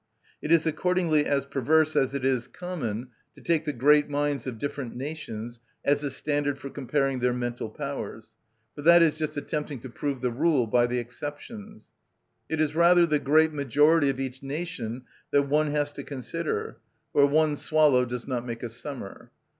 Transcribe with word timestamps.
It 0.41 0.51
is 0.51 0.65
accordingly 0.65 1.27
as 1.27 1.45
perverse 1.45 1.95
as 1.95 2.15
it 2.15 2.25
is 2.25 2.47
common 2.47 3.09
to 3.35 3.41
take 3.43 3.65
the 3.65 3.71
great 3.71 4.09
minds 4.09 4.47
of 4.47 4.57
different 4.57 4.95
nations 4.95 5.59
as 5.85 6.01
the 6.01 6.09
standard 6.09 6.57
for 6.57 6.71
comparing 6.71 7.19
their 7.19 7.33
mental 7.35 7.69
powers: 7.69 8.33
for 8.75 8.81
that 8.81 9.03
is 9.03 9.15
just 9.15 9.37
attempting 9.37 9.79
to 9.81 9.89
prove 9.89 10.21
the 10.21 10.31
rule 10.31 10.65
by 10.65 10.87
the 10.87 10.97
exceptions. 10.97 11.91
It 12.49 12.59
is 12.59 12.73
rather 12.73 13.05
the 13.05 13.19
great 13.19 13.53
majority 13.53 14.09
of 14.09 14.19
each 14.19 14.41
nation 14.41 15.03
that 15.29 15.43
one 15.43 15.67
has 15.69 15.93
to 15.93 16.03
consider: 16.03 16.77
for 17.13 17.27
one 17.27 17.55
swallow 17.55 18.03
does 18.03 18.27
not 18.27 18.43
make 18.43 18.63
a 18.63 18.69
summer. 18.69 19.29